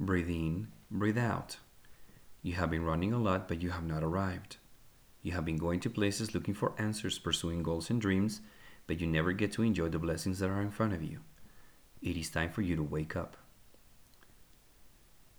[0.00, 1.56] Breathe in, breathe out.
[2.40, 4.58] You have been running a lot, but you have not arrived.
[5.22, 8.40] You have been going to places looking for answers, pursuing goals and dreams,
[8.86, 11.18] but you never get to enjoy the blessings that are in front of you.
[12.00, 13.36] It is time for you to wake up.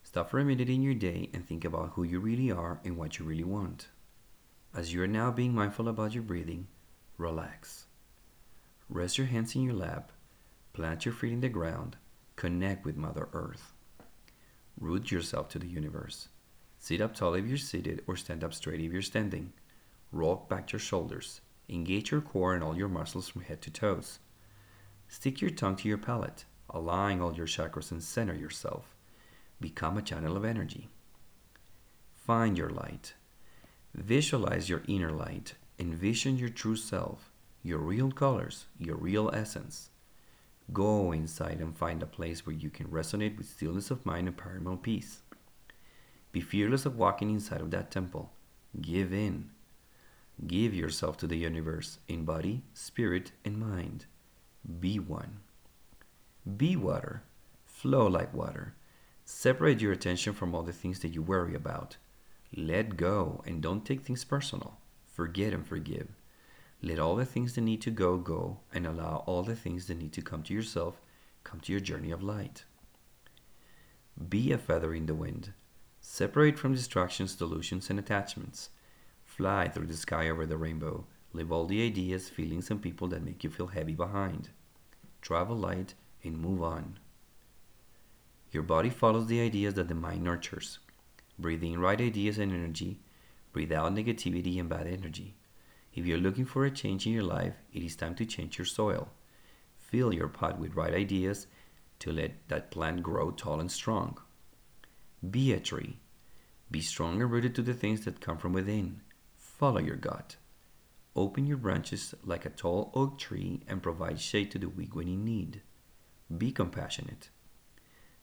[0.04, 2.98] Stop for a minute in your day and think about who you really are and
[2.98, 3.88] what you really want.
[4.76, 6.68] As you are now being mindful about your breathing,
[7.18, 7.86] relax.
[8.90, 10.12] Rest your hands in your lap,
[10.74, 11.96] plant your feet in the ground,
[12.36, 13.72] connect with Mother Earth.
[14.80, 16.30] Root yourself to the universe.
[16.78, 19.52] Sit up tall if you're seated or stand up straight if you're standing.
[20.12, 21.42] Roll back your shoulders.
[21.68, 24.20] Engage your core and all your muscles from head to toes.
[25.08, 28.96] Stick your tongue to your palate, align all your chakras and center yourself.
[29.60, 30.88] Become a channel of energy.
[32.16, 33.16] Find your light.
[33.94, 35.56] Visualize your inner light.
[35.78, 37.32] Envision your true self,
[37.64, 39.90] your real colors, your real essence.
[40.74, 44.38] Go inside and find a place where you can resonate with stillness of mind and
[44.38, 45.22] paramount peace.
[46.32, 48.32] Be fearless of walking inside of that temple.
[48.80, 49.50] Give in.
[50.46, 54.06] Give yourself to the universe in body, spirit, and mind.
[54.80, 55.40] Be one.
[56.58, 57.24] Be water.
[57.66, 58.76] Flow like water.
[59.26, 61.98] Separate your attention from all the things that you worry about.
[62.56, 64.78] Let go and don't take things personal.
[65.08, 66.08] Forget and forgive.
[66.82, 69.98] Let all the things that need to go go and allow all the things that
[69.98, 71.02] need to come to yourself
[71.44, 72.64] come to your journey of light.
[74.30, 75.54] Be a feather in the wind.
[76.00, 78.70] Separate from distractions, delusions, and attachments.
[79.24, 81.06] Fly through the sky over the rainbow.
[81.34, 84.50] Leave all the ideas, feelings, and people that make you feel heavy behind.
[85.22, 86.98] Travel light and move on.
[88.52, 90.80] Your body follows the ideas that the mind nurtures.
[91.38, 93.00] Breathe in right ideas and energy.
[93.54, 95.36] Breathe out negativity and bad energy.
[95.94, 98.66] If you're looking for a change in your life, it is time to change your
[98.66, 99.10] soil.
[99.78, 101.48] Fill your pot with right ideas
[102.00, 104.20] to let that plant grow tall and strong.
[105.30, 105.98] Be a tree.
[106.72, 109.02] Be strong and rooted to the things that come from within.
[109.38, 110.38] Follow your gut.
[111.16, 115.08] Open your branches like a tall oak tree and provide shade to the weak when
[115.08, 115.62] in need.
[116.38, 117.30] Be compassionate.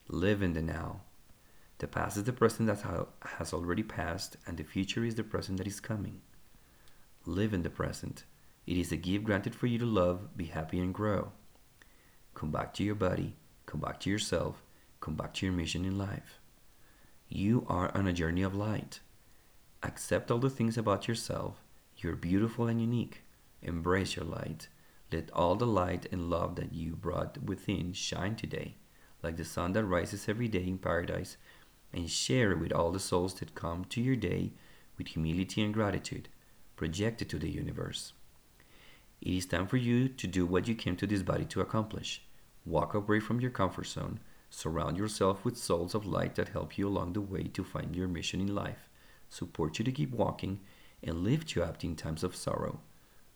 [0.07, 1.01] Live in the now.
[1.79, 5.57] The past is the present that has already passed, and the future is the present
[5.57, 6.21] that is coming.
[7.29, 8.23] Live in the present.
[8.65, 11.33] It is a gift granted for you to love, be happy, and grow.
[12.33, 14.63] Come back to your body, come back to yourself,
[15.01, 16.39] come back to your mission in life.
[17.27, 19.01] You are on a journey of light.
[19.83, 21.61] Accept all the things about yourself.
[21.97, 23.23] You're beautiful and unique.
[23.61, 24.69] Embrace your light.
[25.11, 28.75] Let all the light and love that you brought within shine today,
[29.21, 31.35] like the sun that rises every day in paradise
[31.91, 34.53] and share it with all the souls that come to your day
[34.97, 36.29] with humility and gratitude,
[36.77, 38.13] projected to the universe.
[39.19, 42.21] It is time for you to do what you came to this body to accomplish.
[42.65, 46.87] Walk away from your comfort zone, surround yourself with souls of light that help you
[46.87, 48.87] along the way to find your mission in life,
[49.27, 50.59] support you to keep walking,
[51.03, 52.79] and lift you up in times of sorrow.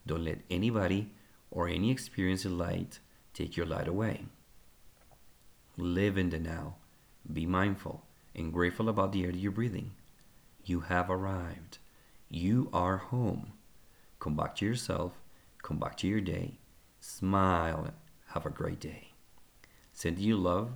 [0.06, 1.10] Don't let anybody
[1.50, 3.00] or any experience in light
[3.34, 4.26] take your light away.
[5.78, 6.76] Live in the now.
[7.32, 8.04] Be mindful
[8.36, 9.92] and grateful about the air you're breathing.
[10.64, 11.80] You have arrived.
[12.34, 13.52] You are home.
[14.22, 15.22] Come back to yourself.
[15.64, 16.60] Come back to your day.
[17.02, 17.90] Smile.
[18.28, 19.10] Have a great day.
[19.92, 20.70] Send you love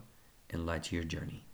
[0.50, 1.46] and light to your journey.